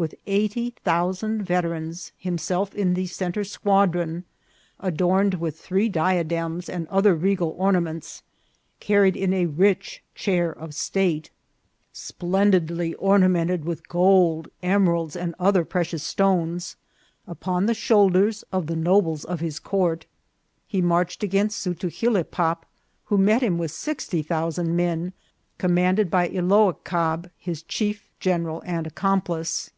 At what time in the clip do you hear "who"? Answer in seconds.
23.04-23.18